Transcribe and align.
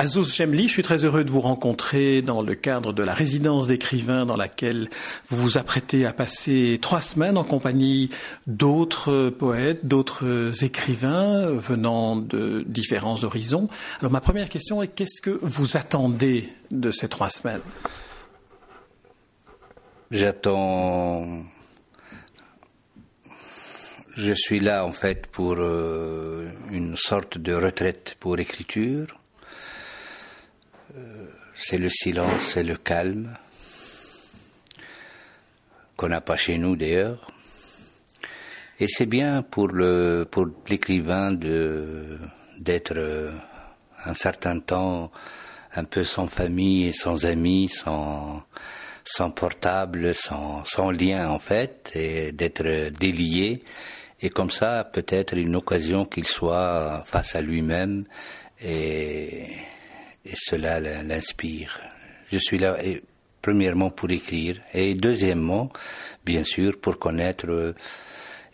Azouz 0.00 0.32
Chemli, 0.32 0.66
je 0.66 0.72
suis 0.72 0.82
très 0.82 1.04
heureux 1.04 1.24
de 1.24 1.30
vous 1.30 1.42
rencontrer 1.42 2.22
dans 2.22 2.40
le 2.40 2.54
cadre 2.54 2.94
de 2.94 3.02
la 3.02 3.12
résidence 3.12 3.66
d'écrivains 3.66 4.24
dans 4.24 4.38
laquelle 4.38 4.88
vous 5.28 5.36
vous 5.36 5.58
apprêtez 5.58 6.06
à 6.06 6.14
passer 6.14 6.78
trois 6.80 7.02
semaines 7.02 7.36
en 7.36 7.44
compagnie 7.44 8.08
d'autres 8.46 9.28
poètes, 9.28 9.84
d'autres 9.84 10.64
écrivains 10.64 11.52
venant 11.52 12.16
de 12.16 12.64
différents 12.66 13.24
horizons. 13.24 13.68
Alors 13.98 14.10
ma 14.10 14.22
première 14.22 14.48
question 14.48 14.82
est 14.82 14.88
qu'est-ce 14.88 15.20
que 15.20 15.38
vous 15.42 15.76
attendez 15.76 16.48
de 16.70 16.90
ces 16.90 17.08
trois 17.08 17.28
semaines? 17.28 17.60
J'attends 20.10 21.44
je 24.16 24.32
suis 24.32 24.60
là 24.60 24.86
en 24.86 24.92
fait 24.94 25.26
pour 25.26 25.56
euh, 25.58 26.48
une 26.72 26.96
sorte 26.96 27.36
de 27.36 27.52
retraite 27.52 28.16
pour 28.18 28.38
écriture. 28.38 29.19
Euh, 30.96 31.26
c'est 31.54 31.78
le 31.78 31.88
silence, 31.88 32.42
c'est 32.42 32.62
le 32.64 32.76
calme 32.76 33.36
qu'on 35.96 36.08
n'a 36.08 36.20
pas 36.20 36.36
chez 36.36 36.58
nous 36.58 36.74
d'ailleurs. 36.74 37.30
Et 38.80 38.88
c'est 38.88 39.06
bien 39.06 39.42
pour 39.42 39.68
le 39.68 40.26
pour 40.28 40.46
l'écrivain 40.68 41.32
de 41.32 42.18
d'être 42.58 42.96
euh, 42.96 43.30
un 44.04 44.14
certain 44.14 44.58
temps 44.58 45.12
un 45.74 45.84
peu 45.84 46.02
sans 46.02 46.26
famille 46.26 46.86
et 46.86 46.92
sans 46.92 47.24
amis, 47.26 47.68
sans 47.68 48.42
sans 49.04 49.30
portable, 49.30 50.14
sans, 50.14 50.64
sans 50.64 50.90
lien 50.90 51.28
en 51.28 51.38
fait, 51.38 51.92
et 51.94 52.32
d'être 52.32 52.90
délié 52.90 53.62
et 54.20 54.30
comme 54.30 54.50
ça 54.50 54.84
peut-être 54.84 55.36
une 55.36 55.56
occasion 55.56 56.04
qu'il 56.04 56.26
soit 56.26 57.02
face 57.06 57.34
à 57.36 57.40
lui-même 57.40 58.02
et, 58.62 59.46
et 60.24 60.34
cela 60.34 60.80
l'inspire. 61.02 61.80
Je 62.32 62.38
suis 62.38 62.58
là 62.58 62.76
et, 62.84 63.02
premièrement 63.42 63.90
pour 63.90 64.10
écrire 64.10 64.60
et 64.74 64.94
deuxièmement, 64.94 65.72
bien 66.24 66.44
sûr, 66.44 66.78
pour 66.78 66.98
connaître 66.98 67.74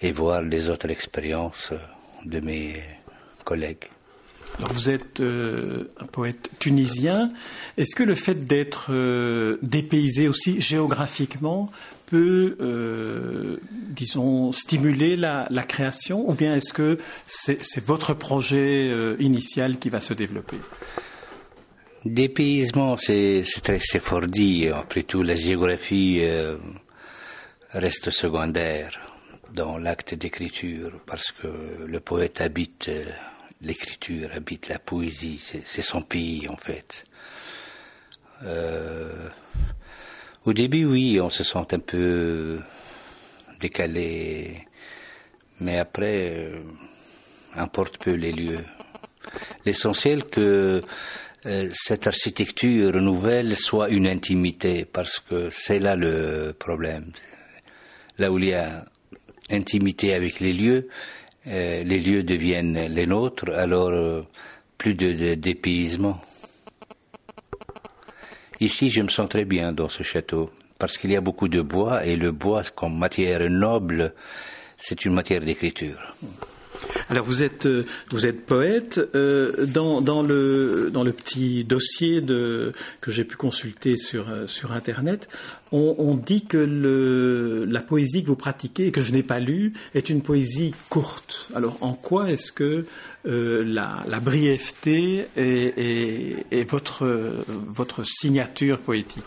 et 0.01 0.13
voir 0.13 0.43
les 0.43 0.69
autres 0.69 0.91
expériences 0.91 1.73
de 2.25 2.41
mes 2.41 2.75
collègues. 3.45 3.89
Alors 4.59 4.73
vous 4.73 4.89
êtes 4.89 5.21
euh, 5.21 5.91
un 6.01 6.07
poète 6.07 6.51
tunisien. 6.59 7.29
Est-ce 7.77 7.95
que 7.95 8.03
le 8.03 8.15
fait 8.15 8.47
d'être 8.47 8.87
euh, 8.91 9.59
dépaysé 9.61 10.29
aussi 10.29 10.63
géographiquement 10.63 11.71
peut, 12.07 12.57
euh, 12.61 13.59
disons, 13.73 14.53
stimuler 14.53 15.17
la, 15.17 15.47
création, 15.69 16.29
ou 16.29 16.35
bien 16.35 16.57
est-ce 16.57 16.73
que 16.73 16.99
c'est 17.27 17.85
votre 17.85 18.15
projet 18.15 18.89
euh, 18.89 19.17
initial 19.19 19.79
qui 19.79 19.91
va 19.91 20.01
se 20.01 20.15
développer? 20.15 20.57
Dépaysement, 22.07 22.97
c'est 22.97 23.43
très 23.65 23.81
fort. 23.99 24.23
Après 24.75 25.03
tout, 25.03 25.25
la 25.25 25.35
géographie 25.35 26.21
euh, 26.23 26.57
reste 27.73 28.11
secondaire 28.11 29.01
dans 29.53 29.77
l'acte 29.77 30.15
d'écriture, 30.15 30.93
parce 31.05 31.33
que 31.33 31.49
le 31.85 31.99
poète 31.99 32.41
habite 32.41 32.91
euh, 32.91 33.07
l'écriture, 33.61 34.31
habite 34.37 34.69
la 34.69 34.79
poésie, 34.79 35.41
c'est 35.41 35.83
son 35.83 36.01
pays 36.01 36.47
en 36.49 36.57
fait. 36.57 37.07
Euh, 38.45 39.29
au 40.45 40.53
début, 40.53 40.85
oui, 40.85 41.19
on 41.21 41.29
se 41.29 41.43
sent 41.43 41.67
un 41.73 41.81
peu 41.81 42.61
décalé, 43.59 44.65
mais 45.59 45.79
après, 45.79 46.35
euh, 46.37 46.61
importe 47.57 47.99
peu 47.99 48.13
les 48.13 48.33
lieux. 48.33 48.65
L'essentiel 49.65 50.25
que 50.25 50.81
cette 51.73 52.07
architecture 52.07 53.01
nouvelle 53.01 53.57
soit 53.57 53.89
une 53.91 54.07
intimité, 54.07 54.85
parce 54.85 55.21
que 55.21 55.49
c'est 55.51 55.79
là 55.79 55.97
le 55.97 56.55
problème. 56.59 57.13
Là 58.19 58.33
où 58.33 58.39
il 58.39 58.47
y 58.47 58.55
a 58.55 58.85
intimité 59.51 60.15
avec 60.15 60.41
les 60.41 60.53
lieux, 60.53 60.89
euh, 61.47 61.85
les 61.85 62.01
lieux 62.01 62.23
deviennent 62.23 62.87
les 62.89 63.07
nôtres, 63.07 63.51
alors 63.55 64.25
plus 64.79 64.95
de 64.95 65.35
dépaysement. 65.35 66.21
Ici, 68.61 68.91
je 68.91 69.03
me 69.03 69.09
sens 69.09 69.29
très 69.29 69.45
bien 69.45 69.73
dans 69.73 69.89
ce 69.89 70.03
château 70.03 70.51
parce 70.79 70.99
qu'il 70.99 71.11
y 71.11 71.17
a 71.17 71.21
beaucoup 71.21 71.49
de 71.49 71.61
bois 71.61 72.05
et 72.07 72.17
le 72.17 72.33
bois 72.33 72.63
comme 72.75 72.99
matière 72.99 73.49
noble, 73.51 74.15
c'est 74.77 75.05
une 75.05 75.15
matière 75.15 75.41
d'écriture. 75.41 76.15
Alors 77.09 77.25
vous 77.25 77.45
êtes 77.45 77.67
euh, 77.67 77.85
vous 78.11 78.27
êtes 78.27 78.45
poète 78.47 78.99
euh, 79.15 79.65
dans, 79.67 80.01
dans 80.01 80.23
le 80.23 80.91
dans 80.93 81.05
le 81.05 81.13
petit 81.13 81.63
dossier 81.65 82.21
de 82.21 82.73
que 83.01 83.13
j'ai 83.13 83.25
pu 83.25 83.37
consulter 83.37 83.97
sur 83.97 84.29
euh, 84.29 84.47
sur 84.49 84.73
internet. 84.73 85.29
On, 85.73 86.15
dit 86.15 86.47
que 86.47 87.67
la 87.69 87.83
poésie 87.83 88.23
que 88.23 88.29
vous 88.29 88.37
pratiquez 88.37 88.87
et 88.87 88.93
que 88.93 89.01
je 89.01 89.13
n'ai 89.13 89.25
pas 89.25 89.41
lue 89.41 89.73
est 89.95 90.09
une 90.09 90.23
poésie 90.23 90.73
courte. 90.89 91.49
Alors 91.55 91.77
en 91.81 91.93
quoi 91.93 92.31
est-ce 92.31 92.53
que 92.53 92.87
la, 93.25 94.03
la, 94.07 94.21
brièveté 94.21 95.27
est, 95.37 96.71
votre 96.71 97.05
votre 97.49 98.05
signature 98.05 98.79
poétique? 98.79 99.25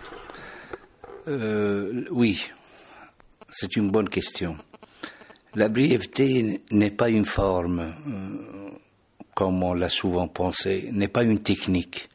Oui, 1.28 2.48
c'est 3.52 3.76
une 3.76 3.92
bonne 3.92 4.10
question. 4.10 4.56
La 5.56 5.68
brièveté 5.68 6.62
n'est 6.70 6.92
pas 6.92 7.10
une 7.10 7.26
forme, 7.26 7.80
euh, 7.80 8.70
comme 9.34 9.64
on 9.64 9.74
l'a 9.74 9.90
souvent 9.90 10.28
pensé, 10.28 10.90
n'est 10.92 11.08
pas 11.08 11.24
une 11.24 11.40
technique. 11.40 12.08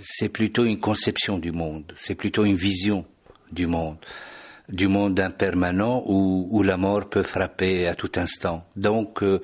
C'est 0.00 0.30
plutôt 0.30 0.64
une 0.64 0.78
conception 0.78 1.38
du 1.38 1.52
monde, 1.52 1.92
c'est 1.96 2.16
plutôt 2.16 2.44
une 2.44 2.56
vision 2.56 3.04
du 3.52 3.68
monde, 3.68 3.98
du 4.68 4.88
monde 4.88 5.20
impermanent 5.20 6.02
où, 6.06 6.48
où 6.50 6.64
la 6.64 6.76
mort 6.76 7.08
peut 7.08 7.22
frapper 7.22 7.86
à 7.86 7.94
tout 7.94 8.10
instant. 8.16 8.66
Donc, 8.74 9.22
euh, 9.22 9.40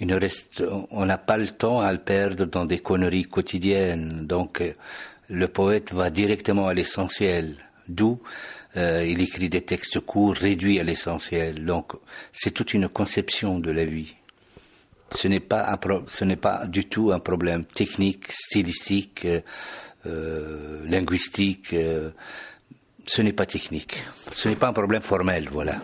il 0.00 0.14
reste, 0.14 0.64
on 0.90 1.04
n'a 1.04 1.18
pas 1.18 1.36
le 1.36 1.48
temps 1.48 1.82
à 1.82 1.92
le 1.92 1.98
perdre 1.98 2.46
dans 2.46 2.64
des 2.64 2.78
conneries 2.78 3.24
quotidiennes. 3.24 4.26
Donc, 4.26 4.62
euh, 4.62 4.72
le 5.28 5.46
poète 5.46 5.92
va 5.92 6.08
directement 6.08 6.68
à 6.68 6.74
l'essentiel, 6.74 7.56
d'où 7.86 8.18
euh, 8.76 9.04
il 9.06 9.20
écrit 9.20 9.48
des 9.48 9.60
textes 9.60 10.00
courts, 10.00 10.34
réduits 10.34 10.80
à 10.80 10.84
l'essentiel. 10.84 11.64
Donc, 11.64 11.92
c'est 12.32 12.52
toute 12.52 12.74
une 12.74 12.88
conception 12.88 13.58
de 13.58 13.70
la 13.70 13.84
vie. 13.84 14.14
Ce 15.10 15.28
n'est 15.28 15.40
pas 15.40 15.70
un 15.70 15.76
pro 15.76 16.04
ce 16.08 16.24
n'est 16.24 16.36
pas 16.36 16.66
du 16.66 16.86
tout 16.86 17.12
un 17.12 17.18
problème 17.18 17.66
technique, 17.66 18.32
stylistique, 18.32 19.26
euh, 19.26 19.40
euh 20.06 20.84
linguistique. 20.86 21.74
Euh, 21.74 22.10
ce 23.06 23.20
n'est 23.20 23.34
pas 23.34 23.46
technique. 23.46 24.02
Ce 24.30 24.48
n'est 24.48 24.56
pas 24.56 24.68
un 24.68 24.72
problème 24.72 25.02
formel, 25.02 25.48
voilà. 25.50 25.82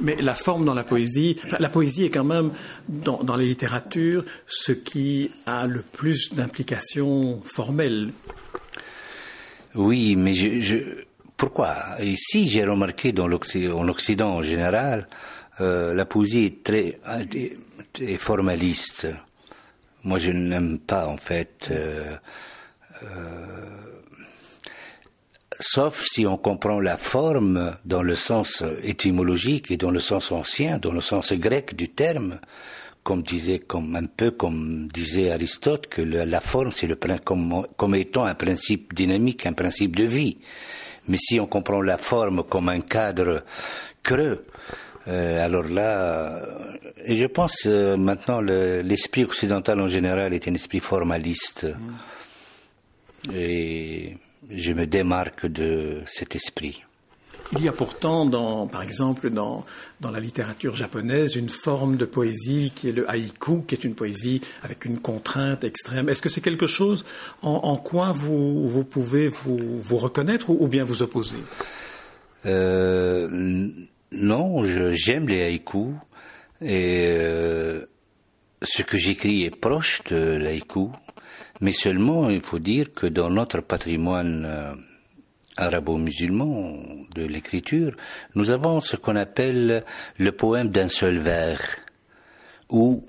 Mais 0.00 0.16
la 0.16 0.34
forme 0.34 0.64
dans 0.64 0.74
la 0.74 0.84
poésie, 0.84 1.36
la 1.58 1.68
poésie 1.68 2.04
est 2.04 2.10
quand 2.10 2.24
même 2.24 2.52
dans, 2.88 3.22
dans 3.22 3.36
les 3.36 3.46
littératures 3.46 4.24
ce 4.46 4.72
qui 4.72 5.30
a 5.46 5.66
le 5.66 5.82
plus 5.82 6.34
d'implications 6.34 7.40
formelles. 7.44 8.12
Oui, 9.74 10.16
mais 10.16 10.34
je, 10.34 10.60
je 10.60 10.76
pourquoi 11.44 11.76
Ici, 12.00 12.48
j'ai 12.48 12.64
remarqué 12.64 13.12
dans 13.12 13.26
en 13.26 13.88
Occident 13.88 14.30
en 14.30 14.42
général, 14.42 15.06
euh, 15.60 15.92
la 15.92 16.06
poésie 16.06 16.46
est 16.46 16.62
très 16.64 16.98
formaliste. 18.16 19.08
Moi, 20.04 20.18
je 20.18 20.30
n'aime 20.30 20.78
pas, 20.78 21.06
en 21.06 21.18
fait. 21.18 21.68
Euh, 21.70 22.16
euh, 23.02 23.06
sauf 25.60 26.02
si 26.02 26.26
on 26.26 26.38
comprend 26.38 26.80
la 26.80 26.96
forme 26.96 27.76
dans 27.84 28.02
le 28.02 28.14
sens 28.14 28.64
étymologique 28.82 29.70
et 29.70 29.76
dans 29.76 29.90
le 29.90 30.00
sens 30.00 30.32
ancien, 30.32 30.78
dans 30.78 30.92
le 30.92 31.02
sens 31.02 31.34
grec 31.34 31.76
du 31.76 31.90
terme, 31.90 32.40
comme 33.02 33.22
disait, 33.22 33.62
un 33.70 34.06
peu 34.06 34.30
comme 34.30 34.88
disait 34.88 35.30
Aristote, 35.30 35.88
que 35.88 36.00
la 36.00 36.40
forme 36.40 36.72
c'est 36.72 36.86
le 36.86 36.96
comme 36.96 37.94
étant 37.96 38.24
un 38.24 38.34
principe 38.34 38.94
dynamique, 38.94 39.44
un 39.44 39.52
principe 39.52 39.94
de 39.94 40.04
vie. 40.04 40.38
Mais 41.08 41.18
si 41.18 41.38
on 41.40 41.46
comprend 41.46 41.82
la 41.82 41.98
forme 41.98 42.44
comme 42.44 42.68
un 42.68 42.80
cadre 42.80 43.44
creux, 44.02 44.44
euh, 45.06 45.44
alors 45.44 45.64
là, 45.64 46.38
euh, 46.38 46.76
et 47.04 47.16
je 47.16 47.26
pense 47.26 47.64
euh, 47.66 47.96
maintenant 47.96 48.40
l'esprit 48.40 49.20
le, 49.20 49.26
occidental 49.26 49.80
en 49.80 49.88
général 49.88 50.32
est 50.32 50.48
un 50.48 50.54
esprit 50.54 50.80
formaliste. 50.80 51.66
Mm. 51.66 53.32
Et 53.34 54.16
je 54.50 54.72
me 54.72 54.86
démarque 54.86 55.46
de 55.46 56.02
cet 56.06 56.34
esprit. 56.34 56.82
Il 57.52 57.62
y 57.62 57.68
a 57.68 57.72
pourtant, 57.72 58.24
dans, 58.24 58.66
par 58.66 58.82
exemple, 58.82 59.30
dans, 59.30 59.64
dans, 60.00 60.10
la 60.10 60.18
littérature 60.18 60.74
japonaise, 60.74 61.36
une 61.36 61.48
forme 61.48 61.96
de 61.96 62.04
poésie 62.04 62.72
qui 62.74 62.88
est 62.88 62.92
le 62.92 63.08
haïku, 63.08 63.62
qui 63.66 63.74
est 63.74 63.84
une 63.84 63.94
poésie 63.94 64.40
avec 64.62 64.84
une 64.84 64.98
contrainte 64.98 65.62
extrême. 65.62 66.08
Est-ce 66.08 66.22
que 66.22 66.28
c'est 66.28 66.40
quelque 66.40 66.66
chose 66.66 67.04
en, 67.42 67.52
en 67.52 67.76
quoi 67.76 68.12
vous, 68.12 68.66
vous, 68.66 68.84
pouvez 68.84 69.28
vous, 69.28 69.78
vous 69.78 69.96
reconnaître 69.98 70.50
ou, 70.50 70.66
bien 70.68 70.84
vous 70.84 71.02
opposer? 71.02 71.36
Euh, 72.46 73.68
Non, 74.12 74.64
j'aime 74.92 75.28
les 75.28 75.42
haïkus 75.42 75.94
et 76.60 77.08
euh, 77.08 77.84
ce 78.62 78.82
que 78.82 78.96
j'écris 78.96 79.42
est 79.42 79.54
proche 79.54 80.02
de 80.04 80.16
l'haïku, 80.16 80.90
Mais 81.60 81.72
seulement, 81.72 82.30
il 82.30 82.40
faut 82.40 82.60
dire 82.60 82.92
que 82.94 83.06
dans 83.06 83.28
notre 83.28 83.60
patrimoine 83.60 84.76
euh, 85.58 85.62
arabo-musulman 85.62 87.06
de 87.14 87.24
l'écriture, 87.24 87.94
nous 88.34 88.50
avons 88.50 88.80
ce 88.80 88.96
qu'on 88.96 89.16
appelle 89.16 89.84
le 90.18 90.32
poème 90.32 90.68
d'un 90.68 90.88
seul 90.88 91.18
vers, 91.18 91.76
ou 92.68 93.04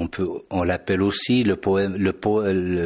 on 0.00 0.08
on 0.50 0.62
l'appelle 0.62 1.02
aussi 1.02 1.44
le 1.44 1.56
poème, 1.56 1.96
le, 1.96 2.12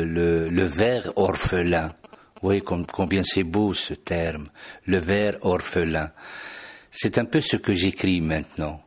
le, 0.05 0.49
le, 0.49 0.65
vers 0.65 1.13
orphelin. 1.17 1.89
Vous 2.37 2.49
voyez 2.49 2.61
combien 2.61 3.23
c'est 3.25 3.45
beau 3.45 3.75
ce 3.75 3.95
terme, 3.95 4.47
le 4.87 4.99
vers 4.99 5.37
orphelin. 5.45 6.11
C'est 6.91 7.19
un 7.19 7.25
peu 7.25 7.41
ce 7.41 7.57
que 7.57 7.73
j'écris 7.73 8.21
maintenant. 8.21 8.83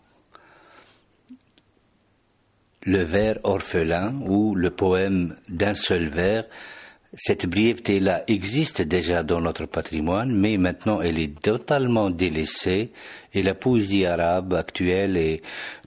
Le 2.83 3.03
vers 3.03 3.39
orphelin 3.43 4.13
ou 4.25 4.55
le 4.55 4.69
poème 4.71 5.35
d'un 5.47 5.73
seul 5.73 6.07
vers, 6.07 6.45
cette 7.13 7.47
brièveté-là 7.47 8.23
existe 8.27 8.81
déjà 8.81 9.23
dans 9.23 9.41
notre 9.41 9.65
patrimoine, 9.65 10.31
mais 10.31 10.57
maintenant 10.57 11.01
elle 11.01 11.19
est 11.19 11.39
totalement 11.39 12.09
délaissée 12.09 12.91
et 13.33 13.41
la 13.41 13.55
poésie 13.55 14.05
arabe 14.05 14.53
actuelle 14.53 15.39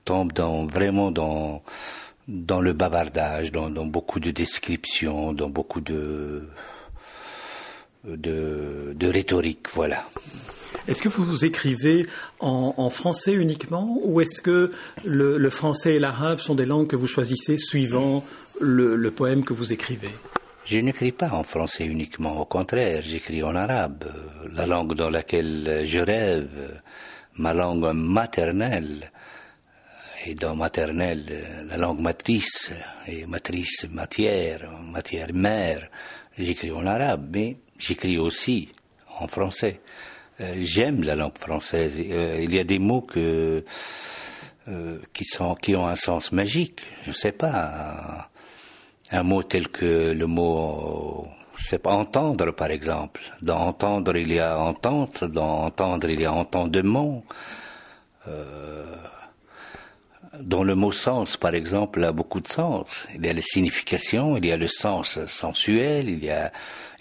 tombe 0.05 0.33
vraiment 0.69 1.13
dans, 1.13 1.63
le 2.27 2.73
bavardage, 2.73 3.53
dans, 3.53 3.71
beaucoup 3.87 4.19
de 4.19 4.33
descriptions, 4.33 5.33
dans 5.33 5.49
beaucoup 5.49 5.81
de, 5.81 6.43
de, 8.05 9.07
rhétorique, 9.07 9.69
voilà. 9.73 10.05
Est-ce 10.89 11.03
que 11.03 11.09
vous 11.09 11.45
écrivez 11.45 12.09
en, 12.41 12.91
français 12.91 13.35
uniquement 13.35 13.97
ou 14.03 14.21
est-ce 14.21 14.43
que 14.43 14.73
le, 15.05 15.51
français 15.51 15.95
et 15.95 15.99
l'arabe 16.01 16.41
sont 16.41 16.57
des 16.57 16.67
langues 16.67 16.89
que 16.89 16.97
vous 16.97 17.07
choisissez 17.07 17.57
suivant 17.59 18.25
le 18.61 19.11
poème 19.11 19.45
que 19.45 19.53
vous 19.53 19.73
écrivez? 19.73 20.11
Je 20.64 20.79
n'écris 20.79 21.12
pas 21.12 21.31
en 21.31 21.43
français 21.43 21.85
uniquement, 21.85 22.41
au 22.41 22.44
contraire, 22.44 23.03
j'écris 23.05 23.43
en 23.43 23.55
arabe, 23.55 24.05
la 24.53 24.67
langue 24.67 24.94
dans 24.94 25.11
laquelle 25.11 25.82
je 25.85 25.99
rêve, 25.99 26.81
ma 27.35 27.53
langue 27.53 27.93
maternelle, 27.94 29.11
et 30.25 30.35
dans 30.35 30.55
maternelle, 30.55 31.67
la 31.69 31.76
langue 31.76 32.00
matrice, 32.00 32.73
et 33.09 33.26
matrice 33.26 33.87
matière, 33.91 34.70
matière 34.81 35.35
mère, 35.35 35.88
j'écris 36.38 36.70
en 36.70 36.87
arabe, 36.87 37.31
mais 37.32 37.56
j'écris 37.79 38.19
aussi 38.19 38.69
en 39.19 39.26
français. 39.26 39.81
Euh, 40.41 40.55
j'aime 40.61 41.03
la 41.03 41.17
langue 41.17 41.38
française. 41.38 42.00
Euh, 42.00 42.41
il 42.43 42.55
y 42.55 42.58
a 42.58 42.65
des 42.65 42.79
mots 42.79 43.03
que, 43.03 43.65
euh, 44.69 44.99
qui, 45.12 45.25
sont, 45.25 45.55
qui 45.55 45.76
ont 45.76 45.87
un 45.87 45.97
sens 45.97 46.32
magique. 46.32 46.81
Je 47.05 47.11
ne 47.11 47.15
sais 47.15 47.32
pas 47.32 48.31
un 49.12 49.23
mot 49.23 49.43
tel 49.43 49.69
que 49.69 50.12
le 50.12 50.26
mot, 50.26 51.29
sais 51.73 51.79
pas, 51.79 51.93
entendre 51.93 52.50
par 52.53 52.70
exemple. 52.70 53.23
Dans 53.41 53.59
entendre 53.59 54.17
il 54.17 54.32
y 54.32 54.41
a 54.41 54.59
entente, 54.59 55.25
dans 55.25 55.64
entendre 55.64 56.11
il 56.11 56.20
y 56.20 56.26
a 56.26 56.32
entendement. 56.32 57.25
Euh, 58.29 58.97
dans 60.41 60.64
le 60.64 60.75
mot 60.75 60.93
sens, 60.93 61.37
par 61.37 61.55
exemple, 61.55 62.05
a 62.05 62.12
beaucoup 62.12 62.41
de 62.41 62.49
sens. 62.49 63.06
Il 63.14 63.25
y 63.25 63.29
a 63.29 63.32
la 63.32 63.43
signification, 63.43 64.37
il 64.37 64.47
y 64.47 64.53
a 64.53 64.56
le 64.56 64.69
sens 64.69 65.25
sensuel, 65.26 66.08
il 66.08 66.25
y 66.25 66.31
a, 66.31 66.53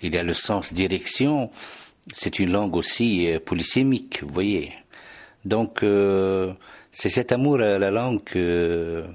il 0.01 0.13
y 0.13 0.17
a 0.17 0.23
le 0.23 0.33
sens 0.33 0.73
direction. 0.73 1.49
C'est 2.13 2.39
une 2.39 2.51
langue 2.51 2.75
aussi 2.75 3.31
euh, 3.31 3.39
polysémique, 3.39 4.23
vous 4.23 4.33
voyez. 4.33 4.73
Donc, 5.45 5.83
euh, 5.83 6.53
c'est 6.91 7.09
cet 7.09 7.31
amour 7.31 7.61
à 7.61 7.79
la 7.79 7.91
langue 7.91 8.23
que 8.23 9.05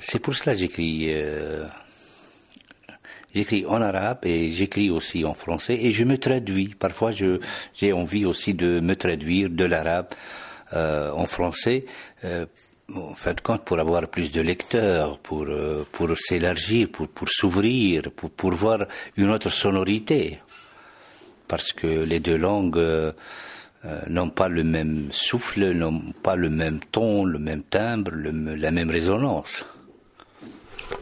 c'est 0.00 0.18
pour 0.18 0.34
cela 0.34 0.54
que 0.54 0.60
j'écris. 0.60 1.06
Euh, 1.12 1.64
j'écris 3.34 3.66
en 3.66 3.80
arabe 3.80 4.18
et 4.24 4.50
j'écris 4.52 4.90
aussi 4.90 5.24
en 5.24 5.34
français 5.34 5.78
et 5.80 5.92
je 5.92 6.04
me 6.04 6.18
traduis. 6.18 6.74
Parfois, 6.78 7.12
j'ai 7.12 7.92
envie 7.92 8.24
aussi 8.24 8.54
de 8.54 8.80
me 8.80 8.94
traduire 8.94 9.50
de 9.50 9.64
l'arabe 9.64 10.08
euh, 10.74 11.10
en 11.12 11.24
français. 11.24 11.86
Euh, 12.24 12.46
en 12.94 13.14
fin 13.14 13.34
de 13.34 13.40
compte, 13.42 13.64
pour 13.64 13.78
avoir 13.78 14.08
plus 14.08 14.32
de 14.32 14.40
lecteurs, 14.40 15.18
pour 15.18 15.44
euh, 15.48 15.84
pour 15.92 16.08
s'élargir, 16.18 16.88
pour 16.90 17.08
pour 17.08 17.28
s'ouvrir, 17.28 18.10
pour 18.16 18.30
pour 18.30 18.52
voir 18.52 18.86
une 19.16 19.30
autre 19.30 19.50
sonorité, 19.50 20.38
parce 21.46 21.72
que 21.72 21.86
les 21.86 22.20
deux 22.20 22.38
langues 22.38 23.12
n'ont 24.08 24.30
pas 24.30 24.48
le 24.48 24.64
même 24.64 25.08
souffle, 25.12 25.72
n'ont 25.72 26.12
pas 26.22 26.34
le 26.34 26.48
même 26.48 26.80
ton, 26.90 27.24
le 27.24 27.38
même 27.38 27.62
timbre, 27.62 28.12
la 28.14 28.70
même 28.70 28.90
résonance. 28.90 29.64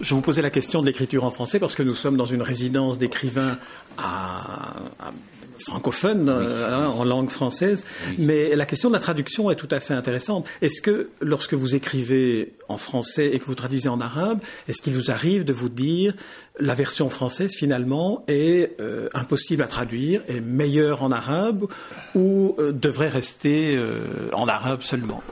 Je 0.01 0.15
vous 0.15 0.21
posais 0.21 0.43
la 0.43 0.51
question 0.51 0.81
de 0.81 0.87
l'écriture 0.87 1.25
en 1.25 1.31
français 1.31 1.59
parce 1.59 1.75
que 1.75 1.83
nous 1.83 1.95
sommes 1.95 2.17
dans 2.17 2.27
une 2.27 2.43
résidence 2.43 2.99
d'écrivains 2.99 3.59
à, 3.97 4.77
à 5.01 5.11
francophone 5.59 6.29
hein, 6.29 6.87
en 6.87 7.05
langue 7.05 7.31
française, 7.31 7.85
mais 8.19 8.55
la 8.55 8.67
question 8.67 8.89
de 8.89 8.95
la 8.95 9.01
traduction 9.01 9.51
est 9.51 9.57
tout 9.57 9.69
à 9.71 9.81
fait 9.81 9.95
intéressante. 9.95 10.47
Est-ce 10.63 10.81
que 10.83 11.09
lorsque 11.21 11.55
vous 11.55 11.75
écrivez 11.75 12.53
en 12.69 12.77
français 12.77 13.31
et 13.33 13.39
que 13.39 13.47
vous 13.47 13.55
traduisez 13.55 13.89
en 13.89 14.01
arabe, 14.01 14.41
est-ce 14.69 14.83
qu'il 14.83 14.95
vous 14.95 15.11
arrive 15.11 15.45
de 15.45 15.53
vous 15.53 15.69
dire 15.69 16.15
la 16.59 16.75
version 16.75 17.09
française 17.09 17.55
finalement 17.57 18.25
est 18.29 18.79
euh, 18.81 19.09
impossible 19.15 19.63
à 19.63 19.67
traduire, 19.67 20.23
est 20.29 20.41
meilleure 20.41 21.03
en 21.03 21.11
arabe 21.11 21.67
ou 22.15 22.55
euh, 22.59 22.73
devrait 22.73 23.09
rester 23.09 23.77
euh, 23.77 24.31
en 24.33 24.49
arabe 24.49 24.83
seulement? 24.83 25.23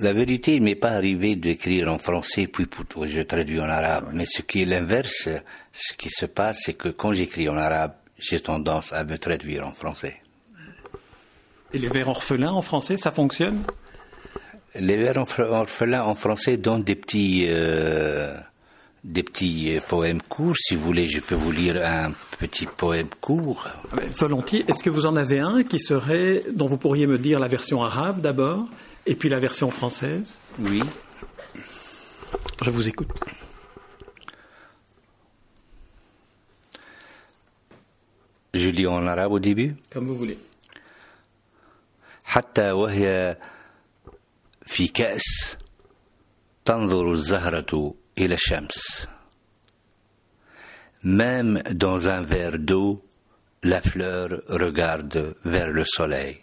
La 0.00 0.12
vérité, 0.12 0.56
il 0.56 0.62
m'est 0.62 0.74
pas 0.74 0.90
arrivé 0.90 1.36
d'écrire 1.36 1.92
en 1.92 1.98
français 1.98 2.46
puis 2.46 2.66
je 3.06 3.20
traduis 3.22 3.60
en 3.60 3.68
arabe. 3.68 4.10
Mais 4.12 4.24
ce 4.24 4.42
qui 4.42 4.62
est 4.62 4.64
l'inverse, 4.64 5.28
ce 5.72 5.94
qui 5.94 6.08
se 6.08 6.26
passe, 6.26 6.62
c'est 6.64 6.74
que 6.74 6.88
quand 6.88 7.12
j'écris 7.12 7.48
en 7.48 7.56
arabe, 7.56 7.92
j'ai 8.18 8.40
tendance 8.40 8.92
à 8.92 9.04
me 9.04 9.18
traduire 9.18 9.66
en 9.66 9.72
français. 9.72 10.16
Et 11.72 11.78
les 11.78 11.88
vers 11.88 12.08
orphelins 12.08 12.52
en 12.52 12.62
français, 12.62 12.96
ça 12.96 13.10
fonctionne? 13.10 13.62
Les 14.74 14.96
vers 14.96 15.16
orphelins 15.38 16.02
en 16.02 16.14
français 16.14 16.56
donnent 16.56 16.82
des 16.82 16.94
petits, 16.94 17.46
euh, 17.48 18.36
des 19.04 19.22
petits 19.22 19.76
euh, 19.76 19.80
poèmes 19.86 20.22
courts. 20.22 20.56
Si 20.56 20.74
vous 20.74 20.82
voulez, 20.82 21.08
je 21.08 21.20
peux 21.20 21.34
vous 21.34 21.52
lire 21.52 21.76
un 21.84 22.12
petit 22.38 22.66
poème 22.66 23.08
court. 23.20 23.66
Ah 23.66 23.96
ben, 23.96 24.08
volontiers. 24.08 24.64
Est-ce 24.68 24.82
que 24.82 24.90
vous 24.90 25.06
en 25.06 25.16
avez 25.16 25.40
un 25.40 25.62
qui 25.62 25.78
serait, 25.78 26.42
dont 26.52 26.66
vous 26.66 26.76
pourriez 26.76 27.06
me 27.06 27.18
dire 27.18 27.38
la 27.38 27.48
version 27.48 27.82
arabe 27.82 28.20
d'abord? 28.20 28.68
et 29.05 29.15
puis 29.15 29.29
la 29.29 29.39
version 29.39 29.69
française 29.71 30.39
Oui. 30.59 30.81
Je 32.61 32.69
vous 32.71 32.87
écoute. 32.87 33.09
Je 38.53 38.69
lis 38.69 38.87
en 38.87 39.05
arabe 39.07 39.31
au 39.33 39.39
début 39.39 39.75
Comme 39.91 40.07
vous 40.07 40.15
voulez. 40.15 40.37
حتى 42.25 42.71
وهي 42.71 43.37
في 44.65 44.87
كأس 44.87 45.57
تنظر 46.65 47.11
الزهرة 47.13 47.93
إلى 48.17 48.33
الشمس. 48.35 49.07
Même 51.03 51.61
dans 51.71 52.09
un 52.09 52.21
verre 52.21 52.57
d'eau, 52.59 53.05
la 53.63 53.79
fleur 53.79 54.41
regarde 54.49 55.35
vers 55.45 55.69
le 55.69 55.83
soleil. 55.85 56.41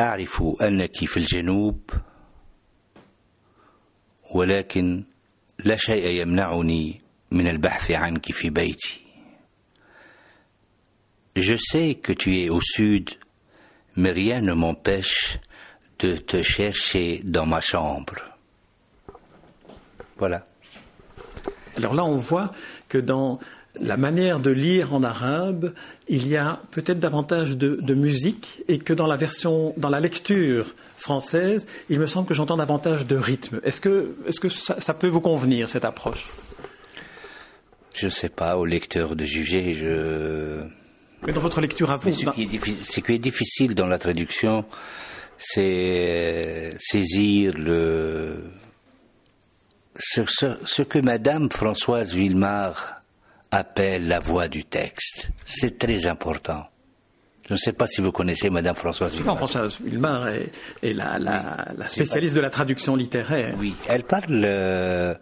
أعرف 0.00 0.42
أنك 0.62 1.04
في 1.04 1.16
الجنوب 1.16 1.90
ولكن 4.30 5.04
لا 5.64 5.76
شيء 5.76 6.22
يمنعني 6.22 7.00
من 7.30 7.48
البحث 7.48 7.90
عنك 7.90 8.32
في 8.32 8.50
بيتي 8.50 9.00
Je 11.36 11.56
sais 11.56 11.96
que 11.96 12.14
tu 12.14 12.38
es 12.38 12.48
au 12.48 12.62
sud, 12.62 13.10
mais 13.94 14.10
rien 14.10 14.40
ne 14.40 14.54
m'empêche 14.54 15.38
de 15.98 16.16
te 16.16 16.42
chercher 16.42 17.20
dans 17.24 17.44
ma 17.44 17.60
chambre. 17.60 18.14
Voilà. 20.16 20.46
Alors 21.76 21.92
là, 21.92 22.04
on 22.04 22.16
voit 22.16 22.52
que 22.88 22.96
dans 22.96 23.38
la 23.79 23.97
manière 23.97 24.39
de 24.39 24.51
lire 24.51 24.93
en 24.93 25.03
arabe, 25.03 25.73
il 26.07 26.27
y 26.27 26.35
a 26.35 26.59
peut-être 26.71 26.99
davantage 26.99 27.57
de, 27.57 27.93
musique 27.93 28.63
et 28.67 28.79
que 28.79 28.93
dans 28.93 29.07
la 29.07 29.15
version, 29.15 29.73
dans 29.77 29.89
la 29.89 29.99
lecture 29.99 30.73
française, 30.97 31.67
il 31.89 31.99
me 31.99 32.07
semble 32.07 32.27
que 32.27 32.33
j'entends 32.33 32.57
davantage 32.57 33.05
de 33.05 33.15
rythme. 33.15 33.59
Est-ce 33.63 33.81
que, 33.81 34.15
est 34.27 34.39
que 34.39 34.49
ça, 34.49 34.93
peut 34.93 35.07
vous 35.07 35.21
convenir, 35.21 35.69
cette 35.69 35.85
approche? 35.85 36.27
Je 37.95 38.05
ne 38.05 38.11
sais 38.11 38.29
pas, 38.29 38.57
au 38.57 38.65
lecteur 38.65 39.15
de 39.15 39.25
juger, 39.25 39.73
je... 39.73 40.63
Mais 41.25 41.33
dans 41.33 41.41
votre 41.41 41.61
lecture 41.61 41.91
à 41.91 41.97
vous... 41.97 42.11
Ce, 42.11 42.99
qui 42.99 43.13
est 43.13 43.19
difficile 43.19 43.75
dans 43.75 43.87
la 43.87 43.99
traduction, 43.99 44.65
c'est 45.37 46.75
saisir 46.79 47.53
le... 47.57 48.51
Ce, 49.99 50.21
ce, 50.25 50.81
que 50.81 50.99
Madame 50.99 51.51
Françoise 51.51 52.13
Villemar 52.15 53.00
appelle 53.51 54.07
la 54.07 54.19
voix 54.19 54.47
du 54.47 54.65
texte. 54.65 55.29
C'est 55.45 55.77
très 55.77 56.07
important. 56.07 56.65
Je 57.47 57.53
ne 57.55 57.59
sais 57.59 57.73
pas 57.73 57.85
si 57.85 57.99
vous 57.99 58.11
connaissez 58.13 58.49
Madame 58.49 58.75
Françoise. 58.75 59.13
Non, 59.25 59.35
Françoise 59.35 59.79
Villemar 59.81 60.29
est, 60.29 60.93
la, 60.93 61.19
la, 61.19 61.87
spécialiste 61.89 62.35
de 62.35 62.39
la 62.39 62.49
traduction 62.49 62.95
littéraire. 62.95 63.55
Oui, 63.59 63.75
elle 63.89 64.03
parle. 64.03 64.41
Euh, 64.45 65.13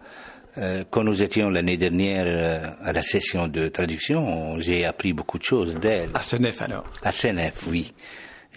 euh, 0.58 0.84
quand 0.90 1.04
nous 1.04 1.24
étions 1.24 1.50
l'année 1.50 1.78
dernière 1.78 2.26
euh, 2.28 2.70
à 2.84 2.92
la 2.92 3.02
session 3.02 3.48
de 3.48 3.68
traduction, 3.68 4.60
j'ai 4.60 4.86
appris 4.86 5.14
beaucoup 5.14 5.38
de 5.38 5.44
choses 5.44 5.80
d'elle. 5.80 6.10
À 6.14 6.22
Senef 6.22 6.62
alors 6.62 6.86
À 7.04 7.12
Senef, 7.12 7.68
oui. 7.68 7.94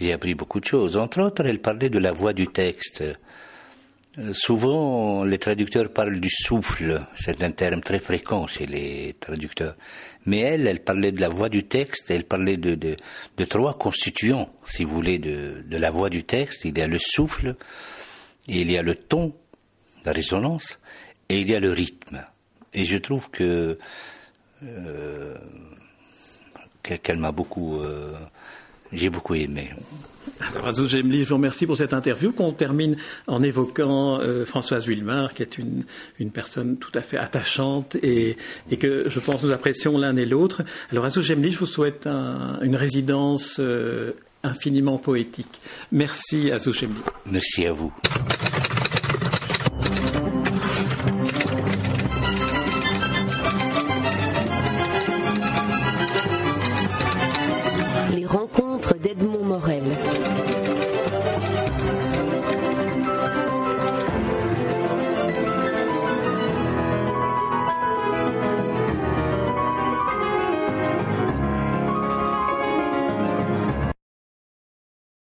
J'ai 0.01 0.13
appris 0.13 0.35
beaucoup 0.35 0.59
de 0.59 0.65
choses. 0.65 0.97
Entre 0.97 1.21
autres, 1.21 1.45
elle 1.45 1.61
parlait 1.61 1.91
de 1.91 1.99
la 1.99 2.13
voix 2.13 2.33
du 2.33 2.49
texte. 2.49 3.05
Euh, 4.19 4.33
souvent, 4.35 5.25
les 5.25 5.39
traducteurs 5.39 5.91
parlent 5.93 6.21
du 6.21 6.29
souffle. 6.29 7.01
C'est 7.15 7.43
un 7.43 7.51
terme 7.51 7.81
très 7.81 7.99
fréquent 7.99 8.47
chez 8.47 8.67
les 8.67 9.17
traducteurs. 9.19 9.75
Mais 10.27 10.41
elle, 10.41 10.67
elle 10.67 10.85
parlait 10.85 11.13
de 11.13 11.21
la 11.21 11.29
voix 11.29 11.49
du 11.49 11.65
texte. 11.65 12.11
Elle 12.11 12.25
parlait 12.25 12.59
de, 12.59 12.97
trois 13.49 13.79
constituants, 13.79 14.53
si 14.65 14.85
vous 14.85 14.95
voulez, 14.95 15.19
de, 15.19 15.65
de 15.67 15.77
la 15.79 15.91
voix 15.91 16.11
du 16.11 16.25
texte. 16.25 16.65
Il 16.65 16.77
y 16.79 16.83
a 16.83 16.87
le 16.87 16.99
souffle, 16.99 17.57
il 18.47 18.71
y 18.71 18.77
a 18.77 18.83
le 18.83 18.95
ton, 18.95 19.35
la 20.05 20.13
résonance, 20.13 20.79
et 21.29 21.41
il 21.41 21.51
y 21.51 21.55
a 21.55 21.61
le 21.61 21.73
rythme. 21.73 22.23
Et 22.75 22.85
je 22.85 22.99
trouve 22.99 23.31
que 23.31 23.79
euh, 24.65 25.37
qu'elle 26.83 27.19
m'a 27.19 27.33
beaucoup 27.33 27.81
euh, 27.81 28.13
j'ai 28.93 29.11
beaucoup 29.11 29.35
aimé. 29.35 29.71
Alors, 30.41 30.69
Azou 30.69 30.89
Gemli, 30.89 31.25
je 31.25 31.29
vous 31.29 31.37
remercie 31.37 31.67
pour 31.67 31.77
cette 31.77 31.95
interview 31.95 32.33
qu'on 32.33 32.53
termine 32.53 32.97
en 33.27 33.43
évoquant 33.43 34.21
euh, 34.21 34.45
Françoise 34.45 34.89
Wilmar, 34.89 35.35
qui 35.35 35.43
est 35.43 35.59
une, 35.59 35.85
une, 36.19 36.31
personne 36.31 36.77
tout 36.79 36.91
à 36.95 37.03
fait 37.03 37.17
attachante 37.17 37.97
et, 37.97 38.37
et, 38.71 38.77
que 38.77 39.09
je 39.09 39.21
pense 39.21 39.43
nous 39.43 39.53
apprécions 39.53 39.99
l'un 39.99 40.17
et 40.17 40.27
l'autre. 40.27 40.63
Alors, 40.91 41.05
Azou 41.05 41.23
Gemli, 41.23 41.53
je 41.53 41.59
vous 41.59 41.67
souhaite 41.67 42.07
un, 42.07 42.59
une 42.63 42.77
résidence 42.77 43.59
euh, 43.61 44.13
infiniment 44.43 44.99
poétique. 44.99 45.61
Merci, 45.93 46.51
Azou 46.51 46.73
Gemli. 46.73 47.01
Merci 47.27 47.67
à 47.67 47.73
vous. 47.73 47.93